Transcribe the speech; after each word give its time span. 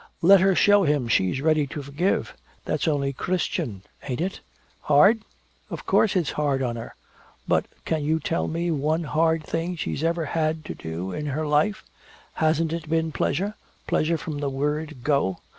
Let 0.23 0.39
her 0.41 0.55
show 0.55 0.81
him 0.81 1.07
she's 1.07 1.41
ready 1.43 1.67
to 1.67 1.83
forgive! 1.83 2.33
That's 2.65 2.87
only 2.87 3.13
Christian, 3.13 3.83
ain't 4.07 4.19
it? 4.19 4.39
Hard? 4.81 5.21
Of 5.69 5.85
course 5.85 6.15
it's 6.15 6.31
hard 6.31 6.63
on 6.63 6.75
her! 6.75 6.95
But 7.47 7.65
can 7.85 8.03
you 8.03 8.19
tell 8.19 8.47
me 8.47 8.71
one 8.71 9.03
hard 9.03 9.43
thing 9.43 9.75
she 9.75 9.91
has 9.91 10.03
ever 10.03 10.25
had 10.25 10.65
to 10.65 10.73
do 10.73 11.11
in 11.11 11.27
her 11.27 11.45
life? 11.45 11.83
Hasn't 12.33 12.73
it 12.73 12.89
been 12.89 13.11
pleasure, 13.11 13.53
pleasure 13.85 14.17
from 14.17 14.39
the 14.39 14.49
word 14.49 15.03
go? 15.03 15.37